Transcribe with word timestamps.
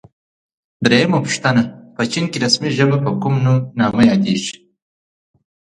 درېمه 0.83 1.19
پوښتنه: 1.25 1.61
په 1.95 2.01
چین 2.11 2.25
کې 2.31 2.37
رسمي 2.45 2.69
ژبه 2.77 2.97
په 3.05 3.11
کوم 3.21 3.35
نامه 3.79 4.01
یادیږي؟ 4.09 4.55